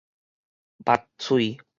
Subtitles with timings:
[0.83, 0.97] 密
[1.29, 1.61] 喙